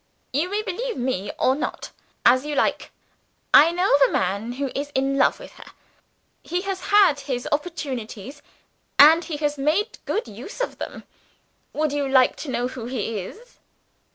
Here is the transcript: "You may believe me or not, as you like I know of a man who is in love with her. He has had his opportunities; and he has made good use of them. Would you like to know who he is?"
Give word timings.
"You 0.33 0.49
may 0.49 0.63
believe 0.63 0.97
me 0.97 1.29
or 1.37 1.53
not, 1.53 1.91
as 2.25 2.43
you 2.43 2.55
like 2.55 2.89
I 3.53 3.71
know 3.71 3.85
of 3.97 4.01
a 4.01 4.11
man 4.11 4.53
who 4.53 4.71
is 4.73 4.89
in 4.95 5.15
love 5.19 5.39
with 5.39 5.51
her. 5.57 5.71
He 6.41 6.61
has 6.61 6.85
had 6.85 7.19
his 7.19 7.47
opportunities; 7.51 8.41
and 8.97 9.23
he 9.23 9.37
has 9.37 9.59
made 9.59 9.99
good 10.07 10.27
use 10.27 10.59
of 10.59 10.79
them. 10.79 11.03
Would 11.73 11.91
you 11.93 12.09
like 12.09 12.35
to 12.37 12.49
know 12.49 12.67
who 12.67 12.85
he 12.85 13.19
is?" 13.19 13.59